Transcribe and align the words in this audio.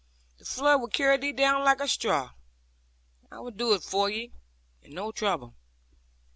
The 0.39 0.45
flood 0.45 0.79
will 0.81 0.87
carry 0.87 1.17
thee 1.17 1.31
down 1.31 1.63
like 1.63 1.79
a 1.79 1.87
straw. 1.87 2.31
I 3.29 3.37
will 3.39 3.51
do 3.51 3.75
it 3.75 3.83
for 3.83 4.09
thee, 4.09 4.31
and 4.81 4.93
no 4.95 5.11
trouble.' 5.11 5.53